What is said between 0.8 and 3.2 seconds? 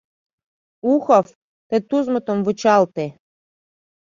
—Ухов, тый Тузмытым вучалте.